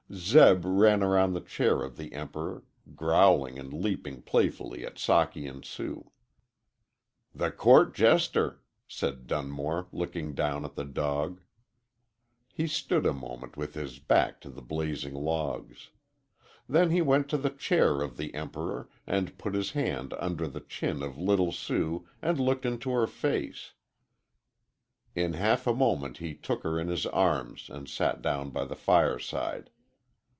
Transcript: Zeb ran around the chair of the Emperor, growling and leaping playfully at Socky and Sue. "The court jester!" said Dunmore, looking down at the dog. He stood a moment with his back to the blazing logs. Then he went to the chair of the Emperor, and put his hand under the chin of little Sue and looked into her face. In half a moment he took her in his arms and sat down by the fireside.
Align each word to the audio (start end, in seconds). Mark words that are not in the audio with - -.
Zeb 0.13 0.65
ran 0.65 1.01
around 1.03 1.31
the 1.31 1.39
chair 1.39 1.81
of 1.81 1.95
the 1.95 2.11
Emperor, 2.11 2.65
growling 2.97 3.57
and 3.57 3.71
leaping 3.71 4.21
playfully 4.21 4.85
at 4.85 4.95
Socky 4.95 5.49
and 5.49 5.63
Sue. 5.63 6.11
"The 7.33 7.49
court 7.49 7.95
jester!" 7.95 8.61
said 8.89 9.25
Dunmore, 9.25 9.87
looking 9.93 10.33
down 10.35 10.65
at 10.65 10.75
the 10.75 10.83
dog. 10.83 11.39
He 12.51 12.67
stood 12.67 13.05
a 13.05 13.13
moment 13.13 13.55
with 13.55 13.75
his 13.75 13.99
back 13.99 14.41
to 14.41 14.49
the 14.49 14.61
blazing 14.61 15.13
logs. 15.13 15.91
Then 16.67 16.89
he 16.91 17.01
went 17.01 17.29
to 17.29 17.37
the 17.37 17.49
chair 17.49 18.01
of 18.01 18.17
the 18.17 18.33
Emperor, 18.35 18.89
and 19.07 19.37
put 19.37 19.53
his 19.55 19.71
hand 19.71 20.13
under 20.19 20.45
the 20.45 20.59
chin 20.59 21.01
of 21.01 21.17
little 21.17 21.53
Sue 21.53 22.05
and 22.21 22.37
looked 22.37 22.65
into 22.65 22.91
her 22.91 23.07
face. 23.07 23.71
In 25.15 25.31
half 25.35 25.65
a 25.65 25.73
moment 25.73 26.17
he 26.17 26.35
took 26.35 26.63
her 26.63 26.77
in 26.77 26.89
his 26.89 27.05
arms 27.05 27.69
and 27.69 27.87
sat 27.87 28.21
down 28.21 28.49
by 28.49 28.65
the 28.65 28.75
fireside. 28.75 29.69